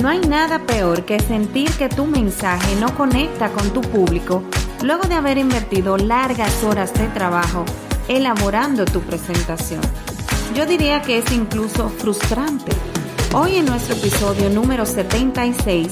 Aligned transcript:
No 0.00 0.10
hay 0.10 0.20
nada 0.20 0.58
peor 0.58 1.06
que 1.06 1.18
sentir 1.20 1.70
que 1.72 1.88
tu 1.88 2.04
mensaje 2.04 2.76
no 2.76 2.94
conecta 2.94 3.48
con 3.50 3.70
tu 3.70 3.80
público 3.80 4.42
luego 4.82 5.04
de 5.04 5.14
haber 5.14 5.38
invertido 5.38 5.96
largas 5.96 6.62
horas 6.64 6.92
de 6.92 7.06
trabajo 7.08 7.64
elaborando 8.06 8.84
tu 8.84 9.00
presentación. 9.00 9.80
Yo 10.54 10.66
diría 10.66 11.00
que 11.00 11.18
es 11.18 11.32
incluso 11.32 11.88
frustrante. 11.88 12.72
Hoy 13.32 13.56
en 13.56 13.66
nuestro 13.66 13.96
episodio 13.96 14.50
número 14.50 14.84
76 14.84 15.88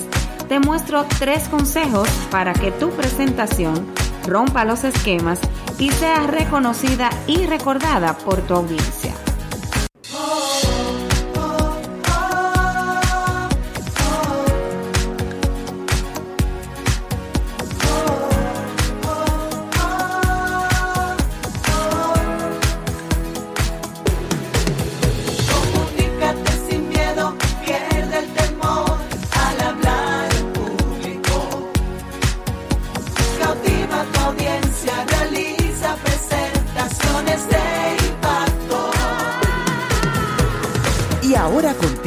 te 0.48 0.60
muestro 0.60 1.06
tres 1.18 1.48
consejos 1.48 2.08
para 2.30 2.52
que 2.52 2.72
tu 2.72 2.90
presentación 2.90 3.86
rompa 4.26 4.66
los 4.66 4.84
esquemas 4.84 5.40
y 5.78 5.90
sea 5.90 6.26
reconocida 6.26 7.08
y 7.26 7.46
recordada 7.46 8.18
por 8.18 8.42
tu 8.42 8.54
audiencia. 8.54 9.14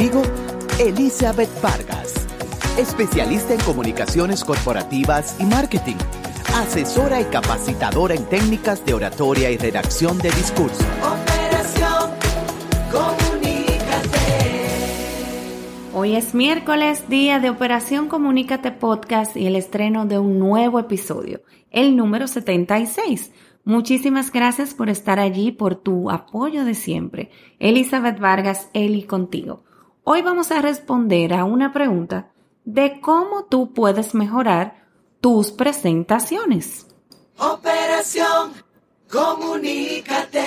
Contigo, 0.10 0.22
Elizabeth 0.80 1.50
Vargas, 1.62 2.14
especialista 2.78 3.54
en 3.54 3.60
comunicaciones 3.62 4.44
corporativas 4.44 5.40
y 5.40 5.46
marketing, 5.46 5.96
asesora 6.56 7.22
y 7.22 7.26
capacitadora 7.26 8.16
en 8.16 8.26
técnicas 8.26 8.86
de 8.86 8.94
oratoria 8.94 9.50
y 9.50 9.58
redacción 9.58 10.18
de 10.20 10.30
discurso. 10.32 10.84
Operación 11.02 12.12
Comunícate. 12.92 14.18
Hoy 15.94 16.16
es 16.16 16.34
miércoles, 16.34 17.10
día 17.10 17.40
de 17.40 17.50
Operación 17.50 18.08
Comunícate 18.08 18.72
Podcast 18.72 19.36
y 19.36 19.48
el 19.48 19.56
estreno 19.56 20.06
de 20.06 20.20
un 20.20 20.40
nuevo 20.40 20.80
episodio, 20.80 21.42
el 21.72 21.96
número 21.96 22.28
76 22.28 23.32
Muchísimas 23.68 24.32
gracias 24.32 24.74
por 24.74 24.90
estar 24.90 25.20
allí, 25.20 25.52
por 25.52 25.76
tu 25.76 26.10
apoyo 26.10 26.64
de 26.64 26.74
siempre. 26.74 27.32
Elizabeth 27.60 28.18
Vargas, 28.18 28.70
Eli 28.72 29.04
contigo. 29.04 29.67
Hoy 30.10 30.22
vamos 30.22 30.52
a 30.52 30.62
responder 30.62 31.34
a 31.34 31.44
una 31.44 31.74
pregunta 31.74 32.32
de 32.64 33.02
cómo 33.02 33.44
tú 33.44 33.74
puedes 33.74 34.16
mejorar 34.16 34.88
tus 35.20 35.52
presentaciones. 35.52 36.88
Operación, 37.38 38.54
comunícate. 39.12 40.40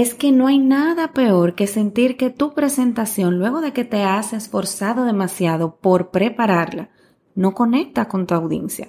Es 0.00 0.14
que 0.14 0.32
no 0.32 0.46
hay 0.46 0.58
nada 0.58 1.12
peor 1.12 1.54
que 1.54 1.66
sentir 1.66 2.16
que 2.16 2.30
tu 2.30 2.54
presentación, 2.54 3.38
luego 3.38 3.60
de 3.60 3.74
que 3.74 3.84
te 3.84 4.02
has 4.02 4.32
esforzado 4.32 5.04
demasiado 5.04 5.76
por 5.76 6.10
prepararla, 6.10 6.88
no 7.34 7.52
conecta 7.52 8.08
con 8.08 8.26
tu 8.26 8.32
audiencia. 8.32 8.88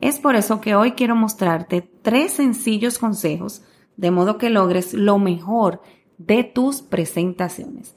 Es 0.00 0.20
por 0.20 0.36
eso 0.36 0.60
que 0.60 0.74
hoy 0.74 0.92
quiero 0.92 1.16
mostrarte 1.16 1.80
tres 1.80 2.34
sencillos 2.34 2.98
consejos 2.98 3.62
de 3.96 4.10
modo 4.10 4.36
que 4.36 4.50
logres 4.50 4.92
lo 4.92 5.18
mejor 5.18 5.80
de 6.18 6.44
tus 6.44 6.82
presentaciones. 6.82 7.94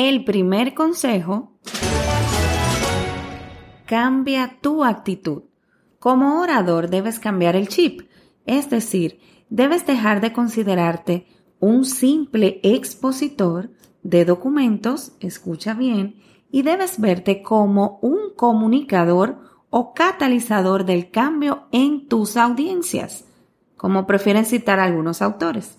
El 0.00 0.22
primer 0.22 0.74
consejo, 0.74 1.58
cambia 3.84 4.58
tu 4.60 4.84
actitud. 4.84 5.42
Como 5.98 6.40
orador 6.40 6.88
debes 6.88 7.18
cambiar 7.18 7.56
el 7.56 7.66
chip, 7.66 8.02
es 8.46 8.70
decir, 8.70 9.18
debes 9.50 9.88
dejar 9.88 10.20
de 10.20 10.32
considerarte 10.32 11.26
un 11.58 11.84
simple 11.84 12.60
expositor 12.62 13.72
de 14.04 14.24
documentos, 14.24 15.16
escucha 15.18 15.74
bien, 15.74 16.22
y 16.52 16.62
debes 16.62 17.00
verte 17.00 17.42
como 17.42 17.98
un 18.00 18.32
comunicador 18.36 19.40
o 19.68 19.94
catalizador 19.94 20.84
del 20.84 21.10
cambio 21.10 21.64
en 21.72 22.06
tus 22.06 22.36
audiencias, 22.36 23.24
como 23.76 24.06
prefieren 24.06 24.44
citar 24.44 24.78
algunos 24.78 25.22
autores. 25.22 25.76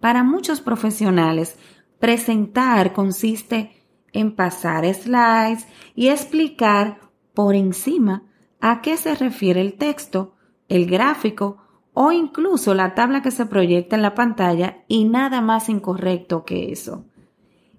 Para 0.00 0.24
muchos 0.24 0.62
profesionales, 0.62 1.58
presentar 2.02 2.92
consiste 2.94 3.70
en 4.12 4.34
pasar 4.34 4.92
slides 4.92 5.68
y 5.94 6.08
explicar 6.08 6.98
por 7.32 7.54
encima 7.54 8.24
a 8.60 8.82
qué 8.82 8.96
se 8.96 9.14
refiere 9.14 9.60
el 9.60 9.74
texto, 9.74 10.34
el 10.68 10.86
gráfico 10.86 11.58
o 11.94 12.10
incluso 12.10 12.74
la 12.74 12.96
tabla 12.96 13.22
que 13.22 13.30
se 13.30 13.46
proyecta 13.46 13.94
en 13.94 14.02
la 14.02 14.16
pantalla 14.16 14.82
y 14.88 15.04
nada 15.04 15.40
más 15.42 15.68
incorrecto 15.68 16.44
que 16.44 16.72
eso. 16.72 17.04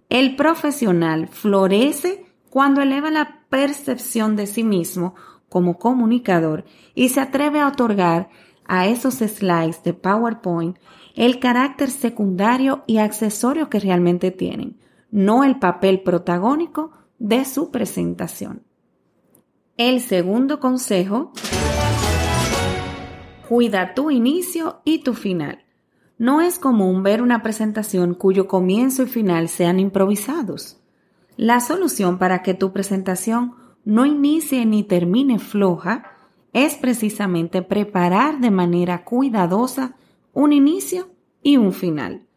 El 0.07 0.37
profesional 0.37 1.27
florece 1.27 2.25
cuando 2.49 2.81
eleva 2.81 3.11
la 3.11 3.41
percepción 3.49 4.37
de 4.37 4.47
sí 4.47 4.63
mismo 4.63 5.15
como 5.49 5.77
comunicador 5.77 6.63
y 6.95 7.09
se 7.09 7.19
atreve 7.19 7.59
a 7.59 7.67
otorgar 7.67 8.29
a 8.65 8.87
esos 8.87 9.15
slides 9.15 9.83
de 9.83 9.93
PowerPoint 9.93 10.77
el 11.15 11.39
carácter 11.39 11.91
secundario 11.91 12.83
y 12.87 12.97
accesorio 12.97 13.69
que 13.69 13.79
realmente 13.79 14.31
tienen, 14.31 14.77
no 15.11 15.43
el 15.43 15.59
papel 15.59 16.01
protagónico 16.01 16.91
de 17.19 17.45
su 17.45 17.71
presentación. 17.71 18.63
El 19.77 20.01
segundo 20.01 20.59
consejo, 20.59 21.31
cuida 23.47 23.93
tu 23.93 24.11
inicio 24.11 24.81
y 24.85 24.99
tu 24.99 25.13
final. 25.13 25.59
No 26.17 26.41
es 26.41 26.59
común 26.59 27.03
ver 27.03 27.21
una 27.21 27.41
presentación 27.41 28.13
cuyo 28.13 28.47
comienzo 28.47 29.03
y 29.03 29.07
final 29.07 29.49
sean 29.49 29.79
improvisados. 29.79 30.79
La 31.37 31.59
solución 31.59 32.19
para 32.19 32.43
que 32.43 32.53
tu 32.53 32.71
presentación 32.71 33.55
no 33.83 34.05
inicie 34.05 34.65
ni 34.65 34.83
termine 34.83 35.39
floja 35.39 36.03
es 36.53 36.75
precisamente 36.75 37.63
preparar 37.63 38.39
de 38.39 38.51
manera 38.51 39.03
cuidadosa 39.03 39.95
un 40.33 40.51
inicio 40.53 41.09
y 41.41 41.57
un 41.57 41.73
final. 41.73 42.27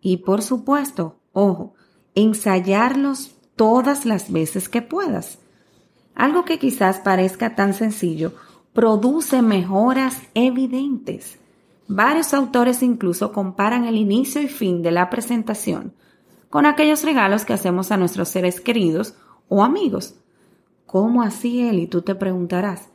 Y 0.00 0.18
por 0.18 0.42
supuesto, 0.42 1.18
ojo, 1.32 1.74
ensayarlos 2.14 3.36
todas 3.56 4.06
las 4.06 4.32
veces 4.32 4.68
que 4.68 4.82
puedas. 4.82 5.38
Algo 6.14 6.44
que 6.44 6.58
quizás 6.58 6.98
parezca 6.98 7.54
tan 7.54 7.74
sencillo 7.74 8.32
produce 8.72 9.42
mejoras 9.42 10.22
evidentes. 10.34 11.38
Varios 11.88 12.32
autores 12.34 12.82
incluso 12.82 13.32
comparan 13.32 13.84
el 13.84 13.96
inicio 13.96 14.40
y 14.40 14.48
fin 14.48 14.82
de 14.82 14.92
la 14.92 15.10
presentación 15.10 15.92
con 16.48 16.66
aquellos 16.66 17.04
regalos 17.04 17.44
que 17.44 17.52
hacemos 17.52 17.92
a 17.92 17.96
nuestros 17.96 18.28
seres 18.28 18.60
queridos 18.60 19.14
o 19.48 19.62
amigos 19.62 20.14
¿Cómo 20.90 21.22
así? 21.22 21.60
Y 21.60 21.86
tú 21.86 22.02
te 22.02 22.16
preguntarás. 22.16 22.88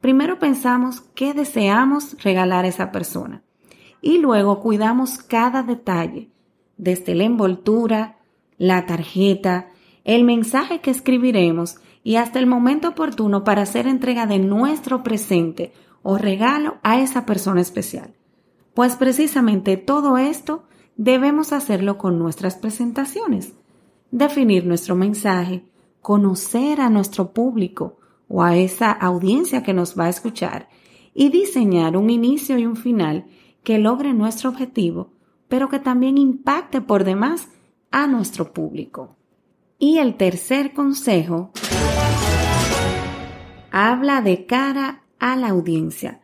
Primero 0.00 0.40
pensamos 0.40 1.02
qué 1.14 1.32
deseamos 1.32 2.20
regalar 2.20 2.64
a 2.64 2.68
esa 2.68 2.90
persona 2.90 3.44
y 4.02 4.18
luego 4.18 4.60
cuidamos 4.60 5.18
cada 5.18 5.62
detalle, 5.62 6.30
desde 6.76 7.14
la 7.14 7.24
envoltura, 7.24 8.18
la 8.58 8.86
tarjeta, 8.86 9.68
el 10.04 10.24
mensaje 10.24 10.80
que 10.80 10.90
escribiremos 10.90 11.76
y 12.04 12.16
hasta 12.16 12.38
el 12.38 12.46
momento 12.46 12.88
oportuno 12.88 13.42
para 13.42 13.62
hacer 13.62 13.86
entrega 13.86 14.26
de 14.26 14.38
nuestro 14.38 15.02
presente 15.02 15.72
o 16.02 16.18
regalo 16.18 16.76
a 16.82 17.00
esa 17.00 17.26
persona 17.26 17.60
especial. 17.60 18.14
Pues 18.74 18.94
precisamente 18.94 19.76
todo 19.76 20.16
esto 20.16 20.64
debemos 20.96 21.52
hacerlo 21.52 21.98
con 21.98 22.18
nuestras 22.18 22.56
presentaciones. 22.56 23.54
Definir 24.12 24.66
nuestro 24.66 24.94
mensaje, 24.94 25.64
conocer 26.00 26.80
a 26.80 26.90
nuestro 26.90 27.32
público 27.32 27.96
o 28.28 28.42
a 28.42 28.56
esa 28.56 28.92
audiencia 28.92 29.62
que 29.62 29.74
nos 29.74 29.98
va 29.98 30.04
a 30.04 30.10
escuchar 30.10 30.68
y 31.14 31.30
diseñar 31.30 31.96
un 31.96 32.10
inicio 32.10 32.58
y 32.58 32.66
un 32.66 32.76
final 32.76 33.26
que 33.66 33.80
logre 33.80 34.14
nuestro 34.14 34.48
objetivo, 34.48 35.10
pero 35.48 35.68
que 35.68 35.80
también 35.80 36.18
impacte 36.18 36.80
por 36.80 37.02
demás 37.02 37.48
a 37.90 38.06
nuestro 38.06 38.52
público. 38.52 39.16
Y 39.76 39.98
el 39.98 40.16
tercer 40.16 40.72
consejo 40.72 41.50
habla 43.72 44.22
de 44.22 44.46
cara 44.46 45.02
a 45.18 45.34
la 45.34 45.48
audiencia. 45.48 46.20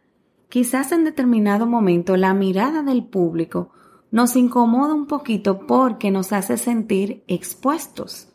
Quizás 0.48 0.92
en 0.92 1.02
determinado 1.02 1.66
momento 1.66 2.16
la 2.16 2.32
mirada 2.32 2.84
del 2.84 3.02
público 3.02 3.72
nos 4.12 4.36
incomoda 4.36 4.94
un 4.94 5.06
poquito 5.06 5.66
porque 5.66 6.12
nos 6.12 6.32
hace 6.32 6.56
sentir 6.56 7.24
expuestos 7.26 8.28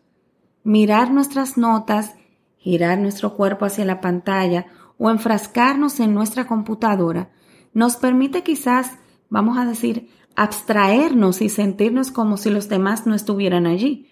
mirar 0.65 1.11
nuestras 1.11 1.57
notas, 1.57 2.13
girar 2.57 2.97
nuestro 2.99 3.37
cuerpo 3.37 3.63
hacia 3.63 3.85
la 3.85 4.01
pantalla 4.01 4.65
o 4.97 5.09
enfrascarnos 5.09 6.01
en 6.01 6.13
nuestra 6.13 6.45
computadora 6.45 7.29
nos 7.77 7.95
permite 7.95 8.43
quizás, 8.43 8.97
vamos 9.29 9.57
a 9.57 9.65
decir, 9.65 10.09
abstraernos 10.35 11.41
y 11.41 11.49
sentirnos 11.49 12.11
como 12.11 12.37
si 12.37 12.49
los 12.49 12.67
demás 12.67 13.05
no 13.05 13.15
estuvieran 13.15 13.65
allí. 13.65 14.11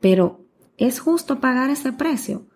Pero 0.00 0.48
¿Es 0.78 1.00
justo 1.00 1.40
pagar 1.40 1.70
ese 1.70 1.92
precio? 1.92 2.46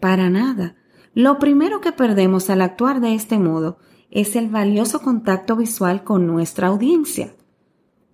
Para 0.00 0.28
nada. 0.28 0.74
Lo 1.14 1.38
primero 1.38 1.80
que 1.80 1.92
perdemos 1.92 2.50
al 2.50 2.62
actuar 2.62 3.00
de 3.00 3.14
este 3.14 3.38
modo 3.38 3.78
es 4.10 4.34
el 4.34 4.48
valioso 4.48 5.00
contacto 5.02 5.54
visual 5.54 6.02
con 6.02 6.26
nuestra 6.26 6.66
audiencia. 6.66 7.36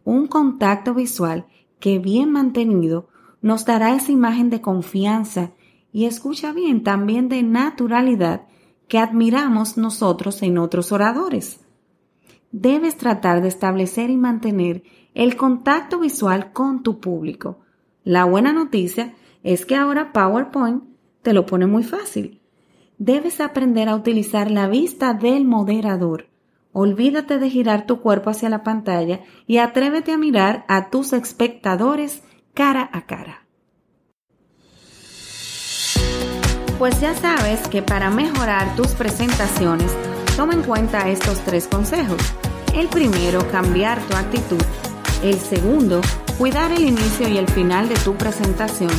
Un 0.05 0.27
contacto 0.27 0.93
visual 0.93 1.47
que 1.81 1.99
bien 1.99 2.31
mantenido 2.31 3.09
nos 3.41 3.65
dará 3.65 3.97
esa 3.97 4.12
imagen 4.12 4.51
de 4.51 4.61
confianza 4.61 5.53
y 5.91 6.05
escucha 6.05 6.53
bien 6.53 6.83
también 6.83 7.31
de 7.31 7.43
naturalidad 7.43 8.43
que 8.88 8.99
admiramos 8.99 9.77
nosotros 9.77 10.43
en 10.43 10.59
otros 10.59 10.93
oradores. 10.93 11.61
Debes 12.53 12.97
tratar 12.97 13.43
de 13.43 13.49
establecer 13.49 14.11
y 14.11 14.17
mantener 14.17 14.83
el 15.15 15.37
contacto 15.37 15.99
visual 15.99 16.53
con 16.53 16.83
tu 16.83 17.00
público. 17.00 17.59
La 18.05 18.25
buena 18.25 18.53
noticia 18.53 19.15
es 19.43 19.67
que 19.67 19.77
ahora 19.77 20.12
PowerPoint 20.12 20.85
te 21.23 21.33
lo 21.33 21.47
pone 21.47 21.67
muy 21.67 21.83
fácil. 21.83 22.41
Debes 22.99 23.41
aprender 23.41 23.88
a 23.88 23.97
utilizar 23.97 24.50
la 24.50 24.69
vista 24.69 25.12
del 25.12 25.44
moderador. 25.44 26.29
Olvídate 26.73 27.38
de 27.38 27.50
girar 27.50 27.87
tu 27.87 28.00
cuerpo 28.00 28.31
hacia 28.31 28.49
la 28.49 28.62
pantalla 28.62 29.21
y 29.47 29.59
atrévete 29.59 30.12
a 30.12 30.19
mirar 30.19 30.65
a 30.69 30.91
tus 30.91 31.12
espectadores 31.12 32.23
cara 32.55 32.88
a 32.93 33.06
cara. 33.06 33.46
Pues 36.78 37.00
ya 37.00 37.14
sabes 37.14 37.67
que 37.69 37.81
para 37.81 38.11
mejorar 38.11 38.76
tus 38.76 38.88
presentaciones, 38.88 39.90
toma 40.37 40.52
en 40.52 40.62
cuenta 40.62 41.08
estos 41.08 41.38
tres 41.40 41.69
consejos. 41.69 42.20
El 42.75 42.88
primero, 42.88 43.50
cambiar 43.50 43.99
tu 44.02 44.14
actitud. 44.14 44.61
El 45.23 45.40
segundo, 45.40 46.02
cuidar 46.37 46.73
el 46.73 46.84
inicio 46.84 47.28
y 47.28 47.38
el 47.38 47.49
final 47.49 47.88
de 47.88 47.94
tu 47.94 48.14
presentación. 48.14 48.90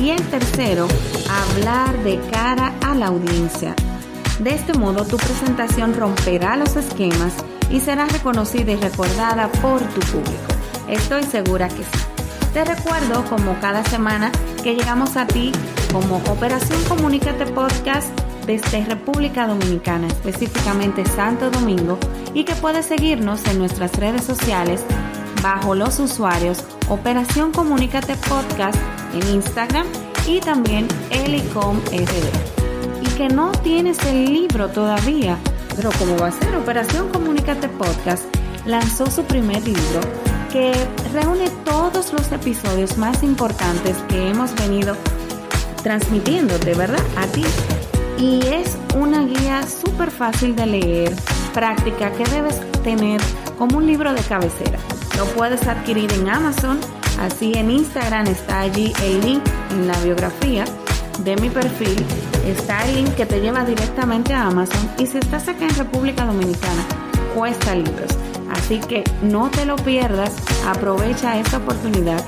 Y 0.00 0.10
el 0.10 0.20
tercero, 0.28 0.88
hablar 1.30 1.96
de 2.02 2.18
cara 2.32 2.74
a 2.84 2.96
la 2.96 3.06
audiencia. 3.06 3.76
De 4.40 4.54
este 4.56 4.74
modo 4.74 5.04
tu 5.04 5.16
presentación 5.16 5.94
romperá 5.94 6.56
los 6.56 6.74
esquemas 6.74 7.34
y 7.70 7.78
será 7.78 8.06
reconocida 8.06 8.72
y 8.72 8.76
recordada 8.76 9.46
por 9.62 9.80
tu 9.80 10.00
público. 10.00 10.48
Estoy 10.88 11.22
segura 11.22 11.68
que 11.68 11.84
sí. 11.84 12.00
Te 12.52 12.64
recuerdo, 12.64 13.24
como 13.26 13.56
cada 13.60 13.84
semana, 13.84 14.32
que 14.64 14.74
llegamos 14.74 15.16
a 15.16 15.28
ti 15.28 15.52
como 15.92 16.16
Operación 16.30 16.82
Comunícate 16.84 17.46
Podcast 17.46 18.08
desde 18.46 18.84
República 18.84 19.46
Dominicana, 19.46 20.06
específicamente 20.06 21.04
Santo 21.04 21.50
Domingo, 21.50 21.98
y 22.34 22.44
que 22.44 22.54
puedes 22.54 22.86
seguirnos 22.86 23.44
en 23.46 23.58
nuestras 23.58 23.92
redes 23.96 24.24
sociales 24.24 24.84
bajo 25.42 25.74
los 25.74 25.98
usuarios 25.98 26.64
Operación 26.88 27.52
Comunícate 27.52 28.14
Podcast 28.28 28.78
en 29.14 29.34
Instagram 29.34 29.86
y 30.26 30.40
también 30.40 30.86
Elicom 31.10 31.78
RD. 31.78 33.02
Y 33.02 33.06
que 33.16 33.28
no 33.28 33.52
tienes 33.52 33.98
el 34.06 34.24
libro 34.26 34.68
todavía, 34.68 35.38
pero 35.76 35.90
como 35.98 36.16
va 36.18 36.28
a 36.28 36.32
ser 36.32 36.54
Operación 36.56 37.08
Comunícate 37.08 37.68
Podcast, 37.68 38.24
lanzó 38.64 39.06
su 39.06 39.24
primer 39.24 39.62
libro 39.64 40.00
que 40.52 40.72
reúne 41.12 41.48
todos 41.64 42.12
los 42.12 42.30
episodios 42.32 42.98
más 42.98 43.22
importantes 43.22 43.96
que 44.08 44.30
hemos 44.30 44.54
venido 44.56 44.96
transmitiendo 45.82 46.58
de 46.58 46.74
verdad 46.74 47.04
a 47.16 47.26
ti. 47.26 47.44
Y 48.18 48.46
es 48.46 48.76
una 48.94 49.24
guía 49.24 49.62
súper 49.66 50.10
fácil 50.10 50.54
de 50.54 50.66
leer, 50.66 51.12
práctica, 51.54 52.12
que 52.12 52.24
debes 52.24 52.60
tener 52.82 53.20
como 53.58 53.78
un 53.78 53.86
libro 53.86 54.12
de 54.12 54.20
cabecera. 54.22 54.78
Lo 55.16 55.24
puedes 55.26 55.66
adquirir 55.66 56.12
en 56.12 56.28
Amazon, 56.28 56.78
así 57.18 57.52
en 57.54 57.70
Instagram 57.70 58.26
está 58.26 58.60
allí 58.60 58.92
el 59.02 59.20
link 59.20 59.42
en 59.70 59.86
la 59.86 59.98
biografía 60.00 60.64
de 61.24 61.36
mi 61.36 61.50
perfil, 61.50 62.04
está 62.46 62.86
el 62.86 62.96
link 62.96 63.14
que 63.14 63.26
te 63.26 63.40
lleva 63.40 63.64
directamente 63.64 64.32
a 64.32 64.46
Amazon 64.46 64.90
y 64.98 65.06
si 65.06 65.18
estás 65.18 65.48
acá 65.48 65.66
en 65.66 65.74
República 65.74 66.24
Dominicana, 66.24 66.84
cuesta 67.34 67.74
libros. 67.74 68.10
Así 68.50 68.80
que 68.80 69.04
no 69.22 69.50
te 69.50 69.64
lo 69.64 69.76
pierdas, 69.76 70.34
aprovecha 70.66 71.38
esta 71.38 71.58
oportunidad 71.58 72.24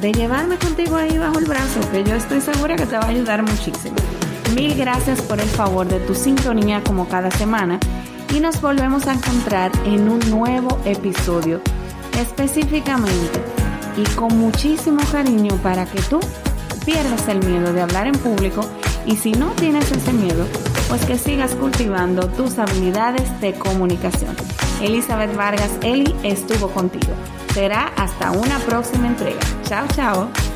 de 0.00 0.12
llevarme 0.12 0.56
contigo 0.58 0.96
ahí 0.96 1.18
bajo 1.18 1.38
el 1.38 1.46
brazo, 1.46 1.80
que 1.90 2.04
yo 2.04 2.14
estoy 2.14 2.40
segura 2.40 2.76
que 2.76 2.86
te 2.86 2.96
va 2.96 3.04
a 3.04 3.08
ayudar 3.08 3.42
muchísimo. 3.42 3.96
Mil 4.54 4.74
gracias 4.74 5.20
por 5.22 5.40
el 5.40 5.48
favor 5.48 5.86
de 5.88 6.00
tu 6.00 6.14
sintonía 6.14 6.82
como 6.84 7.08
cada 7.08 7.30
semana 7.30 7.80
y 8.34 8.40
nos 8.40 8.60
volvemos 8.60 9.06
a 9.06 9.14
encontrar 9.14 9.72
en 9.84 10.08
un 10.08 10.20
nuevo 10.30 10.78
episodio 10.84 11.60
específicamente 12.18 13.40
y 13.96 14.04
con 14.14 14.36
muchísimo 14.38 15.00
cariño 15.10 15.56
para 15.62 15.86
que 15.86 16.00
tú 16.02 16.20
pierdas 16.84 17.28
el 17.28 17.44
miedo 17.44 17.72
de 17.72 17.82
hablar 17.82 18.06
en 18.06 18.14
público 18.14 18.62
y 19.06 19.16
si 19.16 19.32
no 19.32 19.50
tienes 19.52 19.90
ese 19.90 20.12
miedo, 20.12 20.46
pues 20.88 21.04
que 21.04 21.18
sigas 21.18 21.54
cultivando 21.54 22.28
tus 22.28 22.58
habilidades 22.58 23.40
de 23.40 23.54
comunicación. 23.54 24.34
Elizabeth 24.80 25.34
Vargas 25.36 25.70
Eli 25.82 26.14
estuvo 26.22 26.68
contigo. 26.68 27.12
Será 27.54 27.92
hasta 27.96 28.32
una 28.32 28.58
próxima 28.58 29.06
entrega. 29.06 29.38
Chao, 29.62 29.86
chao. 29.94 30.53